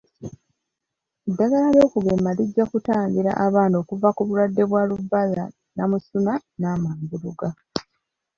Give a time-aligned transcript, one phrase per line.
[1.29, 7.47] Eddagala ly'okugema lijja kutangira abaana okuva ku bulwadde bwa Ruberla-namusuna n'amambuluga.